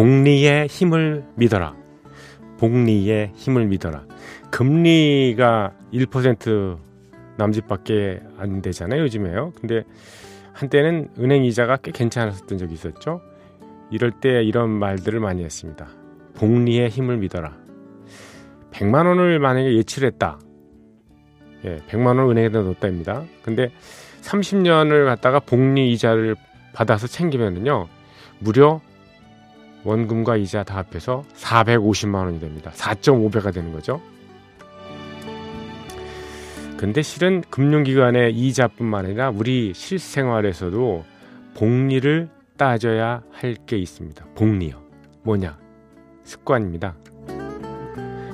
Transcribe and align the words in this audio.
복리의 0.00 0.66
힘을 0.68 1.26
믿어라. 1.34 1.76
복리의 2.56 3.32
힘을 3.34 3.66
믿어라. 3.66 4.06
금리가 4.50 5.74
1% 5.92 6.78
남짓밖에 7.36 8.22
안 8.38 8.62
되잖아요, 8.62 9.02
요즘에요. 9.02 9.52
근데 9.60 9.84
한때는 10.54 11.10
은행 11.18 11.44
이자가 11.44 11.76
꽤 11.76 11.90
괜찮았었던 11.90 12.56
적이 12.56 12.72
있었죠. 12.72 13.20
이럴 13.90 14.10
때 14.10 14.42
이런 14.42 14.70
말들을 14.70 15.20
많이 15.20 15.44
했습니다. 15.44 15.88
복리의 16.32 16.88
힘을 16.88 17.18
믿어라. 17.18 17.58
100만 18.70 19.06
원을 19.06 19.38
만약에 19.38 19.76
예치를 19.76 20.12
했다. 20.12 20.38
예, 21.66 21.76
100만 21.88 22.06
원을 22.06 22.30
은행에다 22.30 22.62
넣었다입니다. 22.62 23.24
근데 23.42 23.70
30년을 24.22 25.04
갖다가 25.04 25.40
복리 25.40 25.92
이자를 25.92 26.36
받아서 26.72 27.06
챙기면은요. 27.06 27.86
무려 28.38 28.80
원금과 29.84 30.36
이자 30.36 30.62
다 30.62 30.76
합해서 30.78 31.24
450만 31.34 32.24
원이 32.26 32.40
됩니다. 32.40 32.70
4.5배가 32.74 33.52
되는 33.52 33.72
거죠. 33.72 34.00
근데 36.76 37.02
실은 37.02 37.42
금융기관의 37.50 38.34
이자뿐만 38.34 39.04
아니라 39.06 39.30
우리 39.30 39.72
실생활에서도 39.74 41.04
복리를 41.54 42.28
따져야 42.56 43.22
할 43.32 43.54
게 43.66 43.76
있습니다. 43.76 44.24
복리요. 44.34 44.82
뭐냐? 45.22 45.58
습관입니다. 46.24 46.94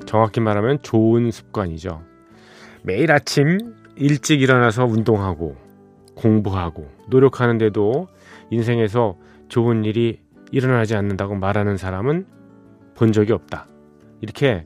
정확히 0.06 0.40
말하면 0.40 0.80
좋은 0.82 1.30
습관이죠. 1.30 2.02
매일 2.82 3.10
아침 3.10 3.74
일찍 3.96 4.42
일어나서 4.42 4.84
운동하고 4.84 5.56
공부하고 6.14 6.88
노력하는데도 7.08 8.06
인생에서 8.50 9.16
좋은 9.48 9.84
일이 9.84 10.20
일어나지 10.52 10.94
않는다고 10.94 11.34
말하는 11.34 11.76
사람은 11.76 12.26
본 12.94 13.12
적이 13.12 13.32
없다. 13.32 13.66
이렇게 14.20 14.64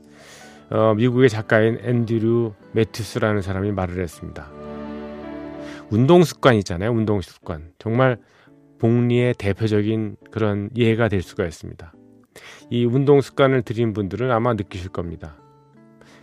어, 0.69 0.93
미국의 0.95 1.29
작가인 1.29 1.77
앤드류 1.81 2.53
매튜스라는 2.71 3.41
사람이 3.41 3.71
말을 3.71 4.01
했습니다. 4.01 4.49
운동 5.89 6.23
습관 6.23 6.55
있잖아요. 6.55 6.91
운동 6.91 7.19
습관. 7.21 7.73
정말 7.77 8.17
복리의 8.79 9.33
대표적인 9.33 10.15
그런 10.31 10.69
예가 10.75 11.09
될 11.09 11.21
수가 11.21 11.45
있습니다. 11.45 11.93
이 12.69 12.85
운동 12.85 13.19
습관을 13.19 13.61
들인 13.63 13.91
분들은 13.91 14.31
아마 14.31 14.53
느끼실 14.53 14.89
겁니다. 14.89 15.35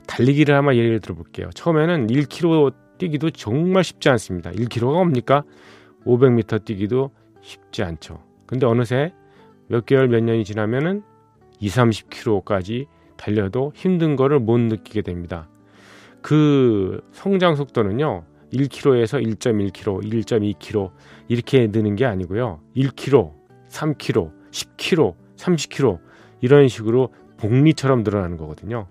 달리기를 0.07 0.55
아마 0.55 0.75
예를 0.75 1.01
들어 1.01 1.15
볼게요. 1.15 1.51
처음에는 1.55 2.07
1km 2.07 2.75
뛰기도 2.97 3.31
정말 3.31 3.85
쉽지 3.85 4.09
않습니다. 4.09 4.51
1km가 4.51 4.95
뭡니까? 4.95 5.45
500m 6.07 6.65
뛰기도 6.65 7.11
쉽지 7.43 7.83
않죠. 7.83 8.25
근데 8.47 8.67
어느새 8.67 9.13
몇 9.69 9.87
개월 9.87 10.09
몇 10.09 10.23
년이 10.23 10.45
지나면은 10.45 11.03
2, 11.61 11.69
30km까지 11.69 12.87
달려도 13.17 13.73
힘든 13.75 14.17
거를 14.17 14.39
못 14.39 14.59
느끼게 14.59 15.03
됩니다. 15.03 15.49
그 16.23 17.01
성장 17.13 17.55
속도는요. 17.57 18.25
1km에서 18.53 19.23
1.1km, 19.23 20.03
1.2km 20.03 20.91
이렇게 21.29 21.67
느는 21.67 21.97
게 21.97 22.07
아니고요. 22.07 22.61
1km, 22.77 23.33
3km, 23.69 24.33
10km, 24.51 25.15
30km 25.37 25.99
이런 26.41 26.69
식으로 26.69 27.13
복리처럼 27.37 28.03
늘어나는 28.03 28.37
거거든요. 28.37 28.87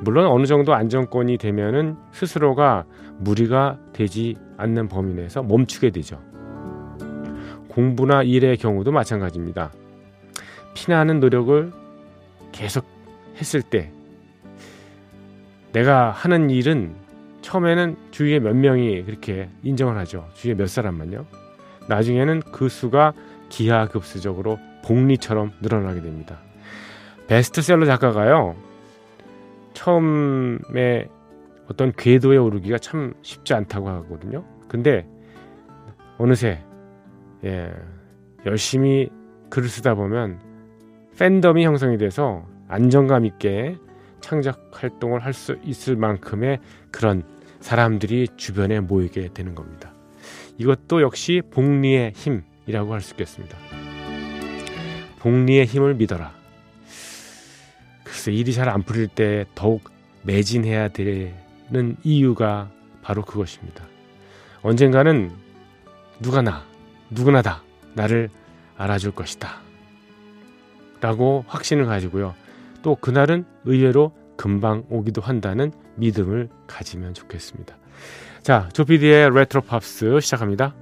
물론 0.00 0.26
어느 0.26 0.46
정도 0.46 0.74
안정권이 0.74 1.38
되면은 1.38 1.96
스스로가 2.12 2.84
무리가 3.18 3.78
되지 3.92 4.36
않는 4.56 4.88
범위 4.88 5.14
내에서 5.14 5.42
멈추게 5.42 5.90
되죠. 5.90 6.20
공부나 7.74 8.22
일의 8.22 8.56
경우도 8.56 8.92
마찬가지입니다. 8.92 9.72
피나는 10.74 11.18
노력을 11.18 11.72
계속 12.52 12.86
했을 13.36 13.62
때 13.62 13.90
내가 15.72 16.12
하는 16.12 16.50
일은 16.50 16.94
처음에는 17.42 17.96
주위에 18.12 18.38
몇 18.38 18.54
명이 18.54 19.02
그렇게 19.02 19.48
인정을 19.64 19.98
하죠. 19.98 20.28
주위에 20.34 20.54
몇 20.54 20.68
사람만요. 20.68 21.26
나중에는 21.88 22.42
그 22.52 22.68
수가 22.68 23.12
기하급수적으로 23.48 24.58
복리처럼 24.84 25.52
늘어나게 25.60 26.00
됩니다. 26.00 26.38
베스트셀러 27.26 27.86
작가가요. 27.86 28.54
처음에 29.72 31.08
어떤 31.68 31.90
궤도에 31.92 32.36
오르기가 32.36 32.78
참 32.78 33.14
쉽지 33.22 33.52
않다고 33.52 33.88
하거든요. 33.88 34.44
근데 34.68 35.06
어느새 36.18 36.62
예, 37.44 37.72
열심히 38.46 39.10
글을 39.50 39.68
쓰다 39.68 39.94
보면 39.94 40.40
팬덤이 41.18 41.64
형성이 41.64 41.98
돼서 41.98 42.46
안정감 42.68 43.24
있게 43.26 43.76
창작 44.20 44.70
활동을 44.72 45.20
할 45.24 45.32
수 45.34 45.58
있을 45.64 45.96
만큼의 45.96 46.58
그런 46.90 47.22
사람들이 47.60 48.28
주변에 48.36 48.80
모이게 48.80 49.28
되는 49.34 49.54
겁니다. 49.54 49.92
이것도 50.58 51.02
역시 51.02 51.42
복리의 51.50 52.12
힘이라고 52.14 52.92
할 52.94 53.00
수 53.00 53.12
있겠습니다. 53.14 53.56
복리의 55.18 55.66
힘을 55.66 55.94
믿어라. 55.94 56.32
글쎄 58.04 58.32
일이 58.32 58.52
잘 58.52 58.68
안 58.68 58.82
풀릴 58.82 59.08
때 59.08 59.44
더욱 59.54 59.90
매진해야 60.22 60.88
되는 60.88 61.96
이유가 62.02 62.70
바로 63.02 63.22
그것입니다. 63.22 63.84
언젠가는 64.62 65.30
누가 66.20 66.40
나, 66.40 66.64
누구나 67.10 67.42
다 67.42 67.62
나를 67.94 68.30
알아줄 68.76 69.12
것이다. 69.12 69.60
라고 71.00 71.44
확신을 71.48 71.86
가지고요. 71.86 72.34
또 72.82 72.96
그날은 72.96 73.44
의외로 73.64 74.12
금방 74.36 74.84
오기도 74.88 75.20
한다는 75.20 75.72
믿음을 75.96 76.48
가지면 76.66 77.14
좋겠습니다. 77.14 77.76
자, 78.42 78.68
조피디의 78.72 79.30
레트로 79.30 79.62
팝스 79.62 80.20
시작합니다. 80.20 80.74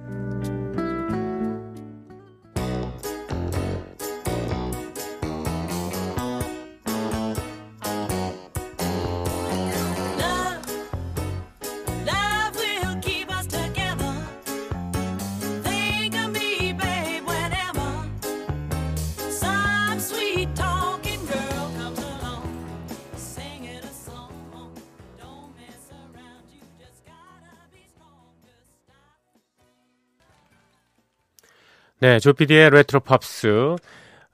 네, 32.03 32.19
조피디의 32.19 32.71
레트로 32.71 32.99
팝스. 32.99 33.47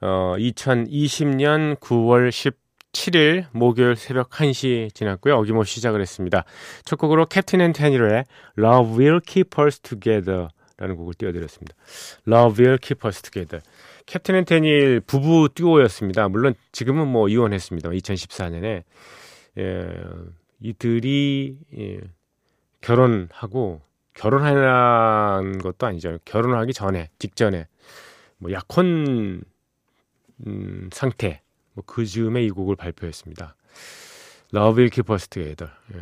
어, 0.00 0.34
2020년 0.36 1.78
9월 1.78 2.30
17일 2.30 3.44
목요일 3.52 3.94
새벽 3.94 4.30
1시 4.30 4.92
지났고요. 4.92 5.36
어김없이 5.36 5.76
시작을 5.76 6.00
했습니다. 6.00 6.42
첫 6.84 6.96
곡으로 6.96 7.26
캡틴 7.26 7.60
앤 7.60 7.72
테닐의 7.72 8.24
Love 8.58 8.98
Will 8.98 9.20
Keep 9.24 9.62
Us 9.62 9.78
Together 9.78 10.48
라는 10.78 10.96
곡을 10.96 11.14
띄워드렸습니다. 11.14 11.76
Love 12.26 12.60
Will 12.60 12.78
Keep 12.82 13.06
Us 13.06 13.22
Together. 13.22 13.62
캡틴 14.04 14.34
앤 14.34 14.44
테닐 14.44 14.98
부부 14.98 15.50
듀오였습니다. 15.54 16.28
물론 16.28 16.54
지금은 16.72 17.06
뭐 17.06 17.28
이혼했습니다. 17.28 17.88
2014년에. 17.88 18.82
예, 19.58 19.88
이들이 20.58 21.56
예, 21.78 22.00
결혼하고 22.80 23.80
결혼한 24.14 25.58
것도 25.58 25.86
아니죠. 25.86 26.18
결혼하기 26.24 26.72
전에, 26.72 27.10
직전에, 27.18 27.66
뭐 28.38 28.52
약혼 28.52 29.42
음, 30.46 30.90
상태, 30.92 31.42
뭐 31.74 31.84
그 31.86 32.04
즈음에 32.04 32.42
이 32.42 32.50
곡을 32.50 32.76
발표했습니다. 32.76 33.54
Love 34.54 34.78
Will 34.78 34.90
Keep 34.90 35.12
Us 35.12 35.28
Together. 35.28 35.72
예. 35.94 35.98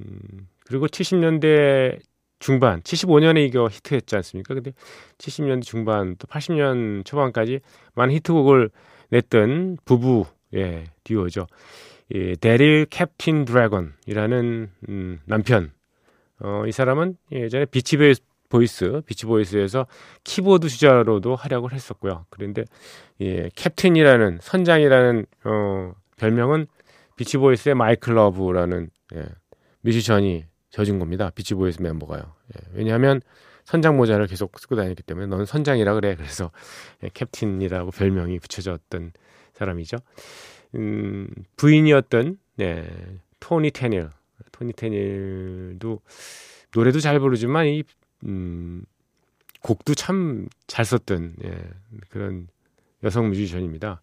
음, 0.00 0.48
그리고 0.64 0.86
70년대 0.86 2.00
중반, 2.38 2.80
75년에 2.82 3.46
이거 3.46 3.68
히트했지 3.70 4.16
않습니까? 4.16 4.54
근데 4.54 4.72
70년대 5.18 5.62
중반 5.62 6.16
또 6.16 6.26
80년 6.26 7.04
초반까지 7.04 7.60
많은 7.94 8.14
히트곡을 8.14 8.70
냈던 9.10 9.78
부부 9.84 10.24
예, 10.54 10.84
듀오죠. 11.04 11.46
이 12.12 12.34
데릴 12.40 12.86
캡틴 12.86 13.44
드래곤이라는 13.44 14.70
음, 14.88 15.20
남편. 15.26 15.72
어, 16.40 16.64
이 16.66 16.72
사람은 16.72 17.16
예전에 17.32 17.66
비치 17.66 17.96
보이스, 18.48 19.00
비치 19.06 19.26
보이스에서 19.26 19.86
키보드 20.24 20.68
주자로도 20.68 21.36
활약을 21.36 21.72
했었고요. 21.72 22.26
그런데 22.30 22.64
예, 23.20 23.48
캡틴이라는 23.54 24.38
선장이라는 24.42 25.26
어, 25.44 25.92
별명은 26.16 26.66
비치 27.16 27.36
보이스의 27.36 27.74
마이클 27.74 28.14
러브라는 28.14 28.90
예, 29.14 29.26
뮤지션이 29.82 30.46
지어준 30.70 30.98
겁니다. 30.98 31.30
비치 31.34 31.54
보이스 31.54 31.80
멤버가요. 31.80 32.22
예, 32.22 32.60
왜냐하면 32.74 33.20
선장 33.64 33.96
모자를 33.96 34.26
계속 34.26 34.58
쓰고 34.58 34.74
다녔기 34.74 35.02
때문에 35.04 35.26
넌 35.26 35.44
선장이라 35.44 35.94
그래. 35.94 36.16
그래서 36.16 36.50
예, 37.04 37.10
캡틴이라고 37.12 37.92
별명이 37.92 38.38
붙여졌던 38.40 39.12
사람이죠. 39.54 39.98
음, 40.74 41.28
부인이었던 41.56 42.38
네, 42.56 42.88
토니 43.38 43.70
테닐. 43.70 44.10
토니 44.52 44.72
테닐도 44.72 46.00
노래도 46.72 47.00
잘 47.00 47.18
부르지만 47.20 47.66
이 47.66 47.84
음, 48.24 48.84
곡도 49.62 49.94
참 49.94 50.48
잘 50.70 50.84
썼던 50.84 51.34
예, 51.44 51.60
그런 52.10 52.46
여성 53.02 53.28
뮤지션입니다. 53.30 54.02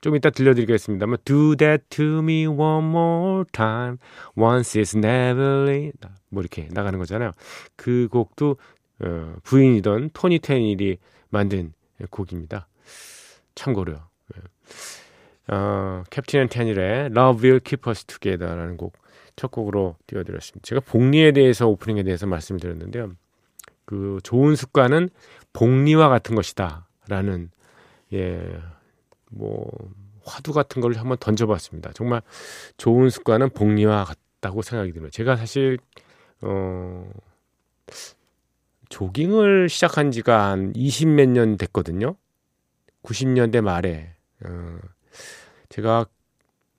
좀 0.00 0.16
이따 0.16 0.30
들려드리겠습니다만 0.30 1.18
Do 1.24 1.54
that 1.56 1.84
to 1.90 2.18
me 2.18 2.46
one 2.46 2.86
more 2.88 3.44
time 3.52 3.98
Once 4.36 4.80
is 4.80 4.96
never 4.96 5.92
뭐 6.30 6.42
이렇게 6.42 6.68
나가는 6.72 6.98
거잖아요. 6.98 7.30
그 7.76 8.08
곡도 8.10 8.56
어, 9.02 9.34
부인이던 9.44 10.10
토니 10.12 10.40
테닐이 10.40 10.98
만든 11.28 11.72
곡입니다. 12.10 12.66
참고로요. 13.54 14.08
예. 14.36 14.40
어, 15.52 16.04
캡틴 16.10 16.40
앤 16.40 16.48
테닐의 16.48 17.06
Love 17.06 17.42
Will 17.42 17.60
Keep 17.64 17.88
Us 17.90 18.04
Together라는 18.04 18.76
곡 18.76 19.00
첫 19.40 19.50
곡으로 19.50 19.96
띄워드렸습니다. 20.06 20.66
제가 20.66 20.80
복리에 20.82 21.32
대해서 21.32 21.66
오프닝에 21.66 22.02
대해서 22.02 22.26
말씀을 22.26 22.60
드렸는데요. 22.60 23.12
그 23.86 24.18
좋은 24.22 24.54
습관은 24.54 25.08
복리와 25.54 26.10
같은 26.10 26.34
것이다라는 26.34 27.50
예뭐 28.12 29.70
화두 30.24 30.52
같은 30.52 30.82
걸 30.82 30.94
한번 30.94 31.16
던져봤습니다. 31.18 31.92
정말 31.94 32.20
좋은 32.76 33.08
습관은 33.08 33.48
복리와 33.50 34.04
같다고 34.04 34.60
생각이 34.60 34.92
듭니다. 34.92 35.10
제가 35.10 35.36
사실 35.36 35.78
어 36.42 37.10
조깅을 38.90 39.70
시작한 39.70 40.10
지가 40.10 40.50
한 40.50 40.72
20 40.74 41.08
몇 41.08 41.28
년 41.30 41.56
됐거든요. 41.56 42.14
90년대 43.04 43.62
말에 43.62 44.14
어 44.44 44.78
제가 45.70 46.06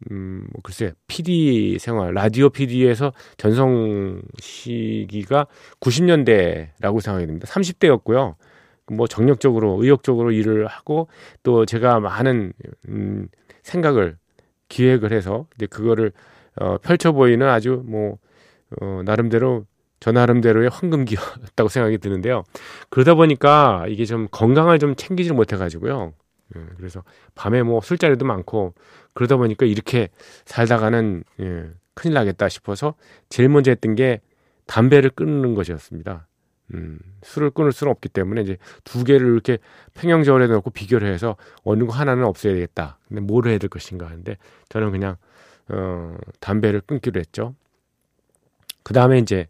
음, 0.09 0.47
뭐 0.51 0.61
글쎄, 0.63 0.93
PD 1.07 1.77
생활, 1.79 2.13
라디오 2.13 2.49
PD에서 2.49 3.13
전성 3.37 4.21
시기가 4.39 5.45
90년대라고 5.79 7.01
생각이 7.01 7.27
됩니다. 7.27 7.47
30대였고요. 7.47 8.35
뭐 8.91 9.07
정력적으로 9.07 9.81
의욕적으로 9.81 10.31
일을 10.31 10.67
하고 10.67 11.07
또 11.43 11.65
제가 11.65 11.99
많은 11.99 12.53
음, 12.89 13.27
생각을 13.63 14.17
기획을 14.69 15.13
해서 15.13 15.45
이제 15.55 15.67
그거를 15.67 16.11
어, 16.59 16.77
펼쳐 16.79 17.11
보이는 17.11 17.47
아주 17.47 17.83
뭐 17.85 18.17
어, 18.81 19.01
나름대로 19.05 19.65
저 19.99 20.11
나름대로의 20.11 20.69
황금기였다고 20.69 21.69
생각이 21.69 21.99
드는데요. 21.99 22.43
그러다 22.89 23.13
보니까 23.13 23.85
이게 23.87 24.05
좀 24.05 24.27
건강을 24.31 24.79
좀 24.79 24.95
챙기지 24.95 25.31
못해 25.31 25.57
가지고요. 25.57 26.13
예, 26.55 26.61
그래서 26.77 27.03
밤에 27.35 27.63
뭐 27.63 27.81
술자리도 27.81 28.25
많고 28.25 28.73
그러다 29.13 29.37
보니까 29.37 29.65
이렇게 29.65 30.09
살다가는 30.45 31.23
예, 31.39 31.69
큰일 31.93 32.13
나겠다 32.13 32.49
싶어서 32.49 32.95
제일 33.29 33.49
먼저 33.49 33.71
했던 33.71 33.95
게 33.95 34.21
담배를 34.67 35.09
끊는 35.11 35.55
것이었습니다. 35.55 36.27
음, 36.73 36.99
술을 37.23 37.49
끊을 37.51 37.73
수는 37.73 37.91
없기 37.91 38.09
때문에 38.09 38.41
이제 38.41 38.57
두 38.85 39.03
개를 39.03 39.27
이렇게 39.33 39.57
평형저울에 39.95 40.47
넣고 40.47 40.69
비교를 40.69 41.11
해서 41.13 41.35
어느 41.63 41.85
거 41.85 41.91
하나는 41.93 42.23
없애야 42.23 42.53
되겠다. 42.53 42.97
근데 43.07 43.21
뭘 43.21 43.47
해야 43.47 43.57
될 43.57 43.69
것인가 43.69 44.05
하는데 44.07 44.37
저는 44.69 44.91
그냥 44.91 45.17
어, 45.69 46.15
담배를 46.39 46.81
끊기로 46.81 47.19
했죠. 47.19 47.55
그 48.83 48.93
다음에 48.93 49.19
이제 49.19 49.47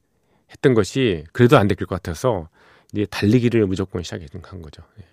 했던 0.51 0.74
것이 0.74 1.24
그래도 1.31 1.57
안 1.57 1.68
될 1.68 1.75
것 1.75 1.88
같아서 1.88 2.50
이제 2.94 3.06
달리기를 3.06 3.65
무조건 3.68 4.04
시작한 4.04 4.62
거죠. 4.62 4.83
예. 5.00 5.06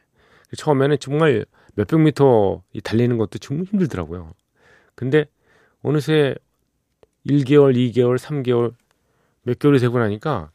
처음에는 0.56 0.98
정말 1.00 1.44
몇백 1.74 2.00
미터 2.00 2.62
달리는 2.84 3.16
것도 3.18 3.38
정말 3.38 3.66
힘들더라고요. 3.66 4.32
근데 4.94 5.26
어느새 5.82 6.34
1개월, 7.26 7.74
2개월, 7.76 8.18
3개월 8.18 8.74
몇 9.42 9.58
개월이 9.58 9.78
되고 9.80 9.98
나니까 9.98 10.50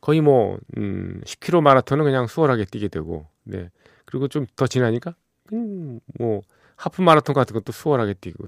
거의 0.00 0.20
뭐, 0.20 0.58
음, 0.76 1.20
10km 1.24 1.62
마라톤은 1.62 2.04
그냥 2.04 2.26
수월하게 2.28 2.66
뛰게 2.66 2.88
되고, 2.88 3.26
네. 3.44 3.70
그리고 4.04 4.28
좀 4.28 4.46
더 4.56 4.66
지나니까, 4.68 5.14
음, 5.52 6.00
뭐, 6.18 6.42
하프 6.76 7.02
마라톤 7.02 7.34
같은 7.34 7.54
것도 7.54 7.72
수월하게 7.72 8.14
뛰고, 8.14 8.46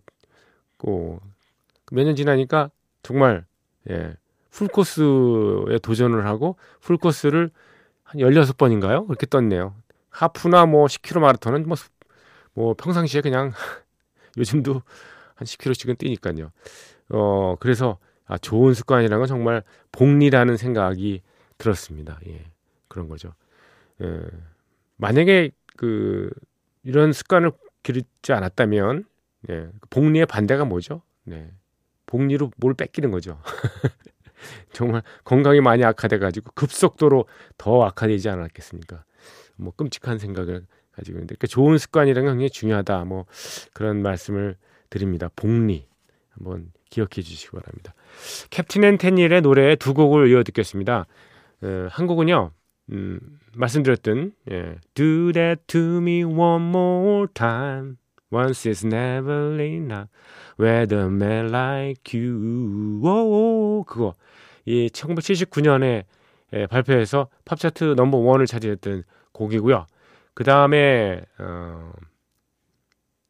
몇년 1.93 2.17
지나니까 2.17 2.70
정말, 3.03 3.44
예, 3.91 4.15
풀코스에 4.51 5.79
도전을 5.82 6.27
하고, 6.27 6.56
풀코스를 6.81 7.51
한 8.05 8.20
16번인가요? 8.20 9.06
그렇게 9.06 9.27
떴네요. 9.27 9.75
하프나 10.19 10.67
뭐 10.67 10.87
10km 10.87 11.20
마라톤은 11.20 11.69
뭐, 11.69 11.77
뭐 12.53 12.75
평상시에 12.75 13.20
그냥 13.20 13.53
요즘도 14.37 14.82
한 15.37 15.46
10km씩은 15.46 15.96
뛰니까요. 15.96 16.51
어, 17.10 17.55
그래서 17.60 17.98
아, 18.27 18.37
좋은 18.37 18.75
습관이라는 18.75 19.19
건 19.19 19.29
정말 19.29 19.63
복리라는 19.93 20.56
생각이 20.56 21.22
들었습니다. 21.56 22.19
예. 22.27 22.44
그런 22.89 23.08
거죠. 23.08 23.32
예. 24.03 24.22
만약에 24.96 25.53
그 25.77 26.31
이런 26.82 27.13
습관을 27.13 27.53
기르지 27.84 28.32
않았다면 28.32 29.05
예. 29.51 29.69
복리의 29.89 30.27
반대가 30.27 30.65
뭐죠? 30.65 31.03
네. 31.22 31.53
복리로 32.06 32.51
뭘 32.56 32.75
뺏기는 32.75 33.13
거죠. 33.13 33.41
정말 34.72 35.03
건강이 35.22 35.60
많이 35.60 35.84
악화돼 35.84 36.19
가지고 36.19 36.51
급속도로 36.55 37.27
더 37.56 37.84
악화되지 37.84 38.29
않았겠습니까? 38.29 39.05
뭐 39.58 39.72
끔찍한 39.77 40.19
생각을 40.19 40.67
가지고 40.93 41.19
있는데 41.19 41.34
그러니까 41.34 41.46
좋은 41.46 41.79
습관이라는 41.79 42.27
게 42.27 42.32
굉장히 42.32 42.50
중요하다. 42.50 43.05
뭐 43.05 43.27
그런 43.72 44.03
말씀을 44.03 44.56
드립니다. 44.91 45.29
복리 45.36 45.86
한번 46.31 46.72
기억해 46.91 47.22
주시기 47.22 47.50
바랍니다. 47.50 47.94
캡틴 48.50 48.84
앤 48.84 48.98
테닐의 48.98 49.43
노래 49.43 49.77
두 49.77 49.94
곡을 49.94 50.29
이어 50.31 50.43
듣겠습니다. 50.43 51.06
어, 51.62 51.88
한 51.91 52.06
곡은요. 52.06 52.53
음, 52.91 53.20
말씀드렸던 53.55 54.32
예, 54.50 54.77
Do 54.94 55.32
that 55.32 55.62
to 55.67 55.98
me 55.98 56.24
one 56.24 56.69
more 56.69 57.27
time 57.34 57.96
Once 58.32 58.69
is 58.69 58.86
never 58.86 59.60
enough 59.62 60.08
With 60.58 60.94
a 60.94 61.05
man 61.05 61.48
like 61.48 62.19
you 62.19 63.00
오, 63.05 63.84
그거 63.86 64.15
이 64.65 64.88
1979년에 64.93 66.05
예, 66.55 66.67
발표해서 66.67 67.29
팝차트 67.44 67.94
넘버 67.96 68.19
원을 68.19 68.46
차지했던 68.46 69.05
곡이고요. 69.39 69.87
그 70.35 70.45
다음에 70.45 71.23
어, 71.39 71.93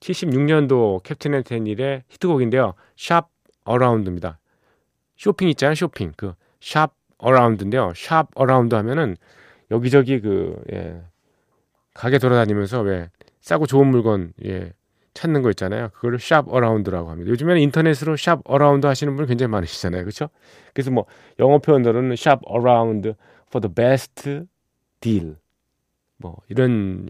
76년도 0.00 1.02
캡틴 1.02 1.34
앤 1.34 1.42
테닐의 1.42 2.04
히트곡인데요. 2.08 2.74
shop 2.96 3.28
around입니다. 3.64 4.38
쇼핑 5.16 5.48
있잖아요. 5.48 5.74
쇼핑. 5.74 6.12
그 6.16 6.34
shop 6.60 6.94
around인데요. 7.18 7.92
shop 7.96 8.28
around 8.34 8.74
하면은 8.74 9.16
여기저기 9.70 10.20
그 10.20 10.60
예, 10.72 11.00
가게 11.94 12.18
돌아다니면서 12.18 12.80
왜 12.82 13.10
싸고 13.40 13.66
좋은 13.66 13.86
물건 13.88 14.32
예, 14.44 14.72
찾는 15.14 15.42
거 15.42 15.50
있잖아요. 15.50 15.88
그거를 15.94 16.18
shop 16.20 16.48
around라고 16.48 17.10
합니다. 17.10 17.30
요즘에는 17.30 17.60
인터넷으로 17.60 18.16
shop 18.16 18.40
around 18.44 18.86
하시는 18.86 19.14
분 19.16 19.26
굉장히 19.26 19.50
많으시잖아요. 19.50 20.02
그렇죠? 20.02 20.28
그래서 20.74 20.90
뭐 20.90 21.06
영어 21.38 21.58
표현으로는 21.58 22.16
shop 22.16 22.40
around 22.44 23.14
for 23.48 23.60
the 23.60 23.74
best 23.74 24.46
deal 25.00 25.36
뭐 26.18 26.36
이런 26.48 27.08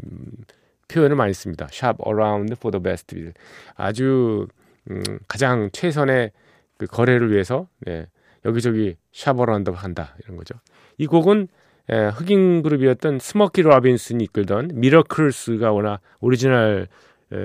표현을 0.89 1.17
많이 1.17 1.35
씁니다. 1.35 1.69
shop 1.71 1.97
around 2.07 2.55
for 2.55 2.71
the 2.71 2.83
best 2.83 3.07
deal. 3.07 3.33
아주 3.75 4.47
음, 4.91 5.03
가장 5.27 5.71
최선의 5.73 6.33
그 6.79 6.87
거래를 6.87 7.31
위해서 7.33 7.69
네, 7.81 8.07
여기저기 8.45 8.97
shop 9.13 9.39
around 9.39 9.71
한다 9.73 10.17
이런 10.23 10.37
거죠. 10.37 10.55
이 10.97 11.07
곡은 11.07 11.49
예, 11.91 12.11
흑인 12.15 12.63
그룹이었던 12.63 13.19
스모키 13.19 13.63
로빈슨이 13.63 14.25
이끌던 14.25 14.73
미러클스가 14.75 15.73
워낙 15.73 16.01
오리지널 16.21 16.87
에, 17.33 17.37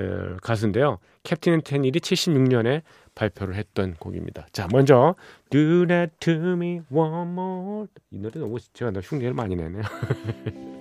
가수인데요. 0.42 0.98
캡틴 1.22 1.62
앤 1.62 1.74
테닐이 1.74 1.98
76년에 1.98 2.82
발표를 3.14 3.54
했던 3.54 3.94
곡입니다. 3.94 4.46
자, 4.52 4.68
먼저 4.70 5.14
Do 5.50 5.86
That 5.86 6.12
To 6.20 6.34
Me 6.52 6.80
One 6.90 7.30
More 7.30 7.86
이 8.10 8.18
노래 8.18 8.38
너무 8.38 8.58
제가 8.74 8.90
너 8.90 9.00
흉내를 9.00 9.32
많이 9.32 9.56
내네요. 9.56 9.82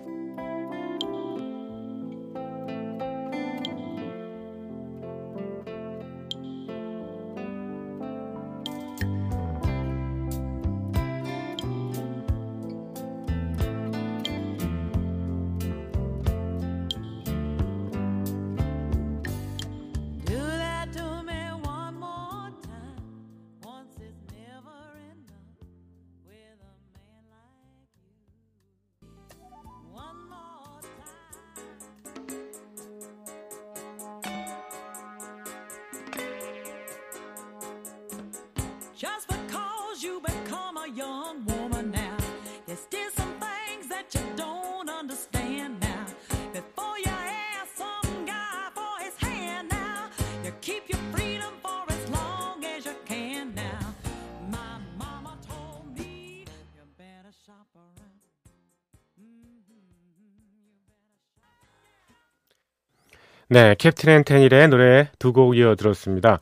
네, 63.54 63.76
캡틴 63.76 64.10
앤 64.10 64.24
테닐의 64.24 64.68
노래 64.70 65.12
두 65.20 65.32
곡 65.32 65.56
이어 65.56 65.76
들었습니다. 65.76 66.40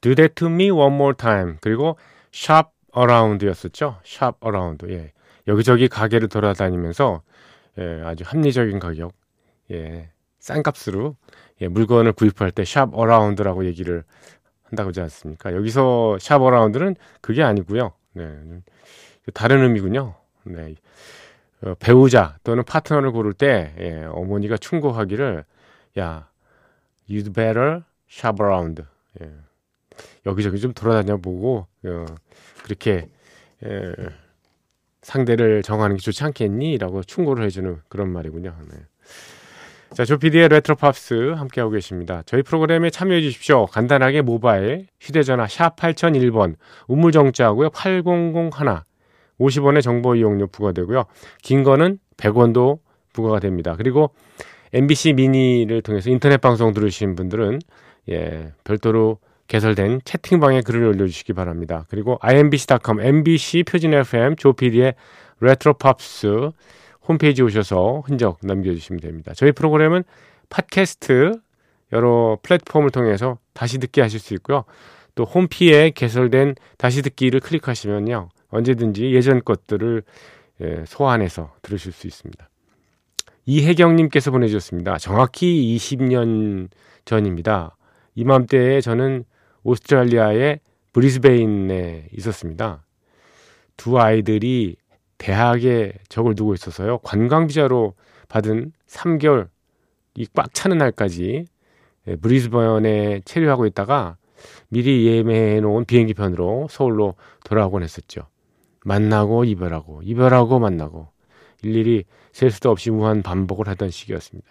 Do 0.00 0.14
That 0.14 0.34
To 0.36 0.48
Me 0.48 0.70
One 0.70 0.94
More 0.94 1.14
Time 1.14 1.56
그리고 1.60 1.98
Shop 2.32 2.70
Around였었죠. 2.96 3.98
Shop 4.02 4.38
Around. 4.42 4.86
예. 4.90 5.12
여기저기 5.46 5.88
가게를 5.88 6.28
돌아다니면서 6.28 7.20
예, 7.76 8.00
아주 8.06 8.24
합리적인 8.26 8.78
가격, 8.78 9.12
예, 9.72 10.08
싼 10.38 10.62
값으로 10.62 11.16
예, 11.60 11.68
물건을 11.68 12.12
구입할 12.12 12.50
때 12.50 12.62
Shop 12.62 12.96
Around라고 12.96 13.66
얘기를 13.66 14.02
한다고 14.62 14.88
하지 14.88 15.02
않습니까? 15.02 15.52
여기서 15.54 16.16
Shop 16.18 16.42
Around는 16.42 16.96
그게 17.20 17.42
아니고요. 17.42 17.92
네, 18.14 18.26
다른 19.34 19.62
의미군요. 19.64 20.14
네. 20.44 20.76
어, 21.62 21.74
배우자 21.78 22.38
또는 22.42 22.64
파트너를 22.64 23.12
고를 23.12 23.34
때 23.34 23.74
예, 23.80 24.04
어머니가 24.06 24.56
충고하기를 24.56 25.44
야, 25.98 26.28
you'd 27.08 27.32
better 27.32 27.82
shop 28.08 28.42
around. 28.42 28.82
예. 29.20 29.30
여기저기 30.26 30.60
좀 30.60 30.72
돌아다녀 30.72 31.16
보고 31.18 31.66
어, 31.84 32.04
그렇게 32.62 33.08
예, 33.64 33.92
상대를 35.02 35.62
정하는 35.62 35.96
게 35.96 36.02
좋지 36.02 36.24
않겠니?라고 36.24 37.02
충고를 37.02 37.44
해주는 37.44 37.80
그런 37.88 38.10
말이군요. 38.10 38.54
네. 38.70 38.78
자, 39.94 40.04
조피디의 40.04 40.48
레트로 40.48 40.74
팝스 40.74 41.34
함께하고 41.36 41.70
계십니다. 41.70 42.22
저희 42.26 42.42
프로그램에 42.42 42.90
참여해 42.90 43.20
주십시오. 43.20 43.66
간단하게 43.66 44.22
모바일, 44.22 44.88
휴대전화 45.00 45.46
샵 45.46 45.76
8001번, 45.76 46.56
우물정자하고요. 46.88 47.70
8001, 47.70 48.50
50원의 49.38 49.82
정보 49.82 50.16
이용료 50.16 50.48
부과되고요. 50.48 51.04
긴 51.42 51.62
거는 51.62 51.98
100원도 52.16 52.80
부과가 53.12 53.38
됩니다. 53.38 53.76
그리고 53.76 54.10
MBC 54.74 55.12
미니를 55.12 55.82
통해서 55.82 56.10
인터넷 56.10 56.40
방송 56.40 56.74
들으신 56.74 57.14
분들은 57.14 57.60
예, 58.10 58.52
별도로 58.64 59.18
개설된 59.46 60.00
채팅방에 60.04 60.62
글을 60.62 60.84
올려주시기 60.84 61.32
바랍니다. 61.32 61.84
그리고 61.88 62.18
imbc.com, 62.20 63.00
MBC 63.00 63.62
표준 63.62 63.94
FM, 63.94 64.36
조피디의 64.36 64.94
레트로 65.40 65.74
팝스 65.74 66.50
홈페이지 67.06 67.42
오셔서 67.42 68.02
흔적 68.04 68.38
남겨주시면 68.42 69.00
됩니다. 69.00 69.32
저희 69.36 69.52
프로그램은 69.52 70.02
팟캐스트 70.48 71.38
여러 71.92 72.38
플랫폼을 72.42 72.90
통해서 72.90 73.38
다시 73.52 73.78
듣기 73.78 74.00
하실 74.00 74.18
수 74.18 74.34
있고요. 74.34 74.64
또 75.14 75.24
홈피에 75.24 75.90
개설된 75.90 76.56
다시 76.78 77.02
듣기를 77.02 77.38
클릭하시면요. 77.40 78.30
언제든지 78.50 79.12
예전 79.12 79.44
것들을 79.44 80.02
예, 80.62 80.84
소환해서 80.86 81.52
들으실 81.62 81.92
수 81.92 82.06
있습니다. 82.08 82.48
이혜경님께서 83.46 84.30
보내주셨습니다. 84.30 84.98
정확히 84.98 85.76
20년 85.76 86.68
전입니다. 87.04 87.76
이맘때에 88.14 88.80
저는 88.80 89.24
오스트랄리아의 89.64 90.60
브리스베인에 90.92 92.08
있었습니다. 92.12 92.84
두 93.76 93.98
아이들이 93.98 94.76
대학에 95.18 95.92
적을 96.08 96.34
두고 96.34 96.54
있어서요. 96.54 96.98
관광 96.98 97.46
비자로 97.46 97.94
받은 98.28 98.72
3개월 98.86 99.48
이 100.16 100.26
꽉 100.34 100.54
차는 100.54 100.78
날까지 100.78 101.44
예, 102.06 102.16
브리스번에 102.16 103.20
체류하고 103.24 103.66
있다가 103.66 104.16
미리 104.68 105.06
예매해 105.06 105.60
놓은 105.60 105.84
비행기 105.86 106.14
편으로 106.14 106.68
서울로 106.70 107.14
돌아오곤 107.44 107.82
했었죠. 107.82 108.22
만나고 108.84 109.44
이별하고 109.44 110.02
이별하고 110.04 110.58
만나고 110.58 111.08
일일이 111.64 112.04
셀 112.32 112.50
수도 112.50 112.70
없이 112.70 112.90
무한 112.90 113.22
반복을 113.22 113.68
하던 113.68 113.90
시기였습니다. 113.90 114.48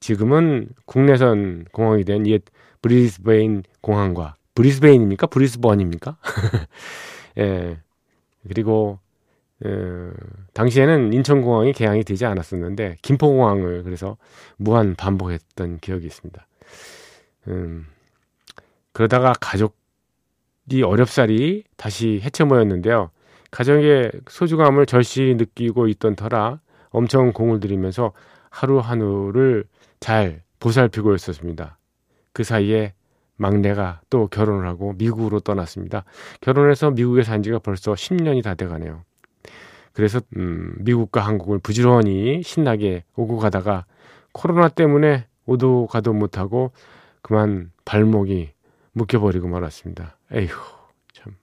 지금은 0.00 0.68
국내선 0.86 1.66
공항이 1.72 2.04
된 2.04 2.26
옛 2.26 2.44
브리스베인 2.82 3.62
공항과 3.80 4.34
브리스베인입니까? 4.54 5.28
브리스번입니까? 5.28 6.16
예. 7.38 7.78
그리고 8.48 8.98
어, 9.64 10.10
당시에는 10.54 11.12
인천공항이 11.12 11.72
개항이 11.72 12.02
되지 12.02 12.26
않았었는데 12.26 12.96
김포공항을 13.02 13.84
그래서 13.84 14.16
무한 14.56 14.96
반복했던 14.96 15.78
기억이 15.78 16.06
있습니다. 16.06 16.46
음, 17.48 17.86
그러다가 18.92 19.32
가족이 19.40 20.82
어렵사리 20.84 21.64
다시 21.76 22.20
해체 22.22 22.44
모였는데요. 22.44 23.10
가정의 23.52 24.10
소중함을 24.28 24.86
절실히 24.86 25.36
느끼고 25.36 25.86
있던 25.88 26.16
터라 26.16 26.60
엄청 26.90 27.32
공을 27.32 27.60
들이면서 27.60 28.12
하루 28.50 28.80
하루를 28.80 29.64
잘 30.00 30.42
보살피고 30.58 31.14
있었습니다. 31.14 31.78
그 32.32 32.44
사이에 32.44 32.94
막내가 33.36 34.00
또 34.08 34.26
결혼을 34.26 34.66
하고 34.66 34.94
미국으로 34.94 35.40
떠났습니다. 35.40 36.04
결혼해서 36.40 36.90
미국에 36.92 37.22
산 37.22 37.42
지가 37.42 37.58
벌써 37.58 37.92
10년이 37.92 38.42
다 38.42 38.54
돼가네요. 38.54 39.04
그래서 39.92 40.20
음, 40.36 40.74
미국과 40.78 41.20
한국을 41.20 41.58
부지런히 41.58 42.42
신나게 42.42 43.04
오고 43.16 43.36
가다가 43.36 43.84
코로나 44.32 44.68
때문에 44.68 45.26
오도 45.44 45.86
가도 45.88 46.14
못하고 46.14 46.72
그만 47.20 47.70
발목이 47.84 48.52
묶여버리고 48.92 49.48
말았습니다. 49.48 50.16
에휴 50.32 50.48
참 51.12 51.34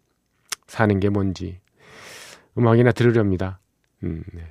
사는 0.65 0.99
게 0.99 1.09
뭔지 1.09 1.59
음악이나 2.59 2.91
들으렵니다. 2.91 3.59
음, 4.03 4.23
네. 4.33 4.43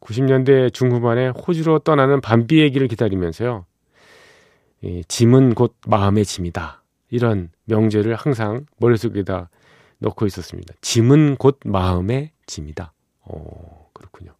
90년대 0.00 0.72
중후반에 0.72 1.28
호주로 1.28 1.80
떠나는 1.80 2.20
밤비 2.20 2.60
얘기를 2.60 2.86
기다리면서요. 2.86 3.66
이 4.82 5.02
짐은 5.08 5.54
곧 5.54 5.74
마음의 5.86 6.24
짐이다. 6.24 6.82
이런 7.10 7.50
명제를 7.64 8.14
항상 8.14 8.66
머릿속에다 8.78 9.48
넣고 9.98 10.26
있었습니다. 10.26 10.74
짐은 10.80 11.36
곧 11.36 11.58
마음의 11.64 12.30
짐이다. 12.46 12.92
어, 13.22 13.90
그렇군요. 13.92 14.32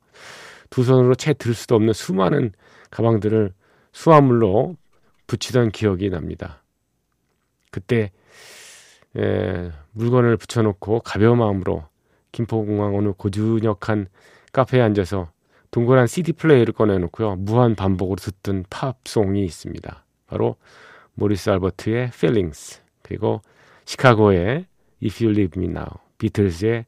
두 0.70 0.84
손으로 0.84 1.14
채 1.14 1.32
들 1.32 1.54
수도 1.54 1.74
없는 1.74 1.92
수많은 1.92 2.52
가방들을 2.90 3.52
수화물로 3.92 4.76
붙이던 5.26 5.70
기억이 5.70 6.10
납니다. 6.10 6.62
그때 7.70 8.12
에, 9.16 9.70
물건을 9.92 10.36
붙여놓고 10.36 11.00
가벼운 11.00 11.38
마음으로 11.38 11.84
김포공항 12.36 12.94
어느 12.94 13.12
고즈넉한 13.12 14.08
카페에 14.52 14.82
앉아서 14.82 15.30
동그란 15.70 16.06
CD 16.06 16.32
플레이를 16.32 16.74
꺼내놓고요. 16.74 17.36
무한 17.36 17.74
반복으로 17.74 18.16
듣던 18.16 18.64
팝송이 18.68 19.42
있습니다. 19.42 20.04
바로 20.26 20.56
모리스 21.14 21.48
알버트의 21.48 22.08
Feelings 22.08 22.82
그리고 23.00 23.40
시카고의 23.86 24.66
If 25.02 25.24
You 25.24 25.34
Leave 25.34 25.62
Me 25.62 25.70
Now 25.70 25.88
비틀즈의 26.18 26.84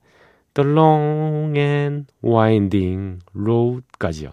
The 0.53 0.71
Long 0.71 1.59
and 1.59 2.13
Winding 2.23 3.21
Road까지요. 3.35 4.33